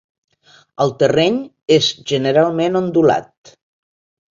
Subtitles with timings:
[0.85, 1.37] El terreny
[1.77, 3.57] és generalment ondulat.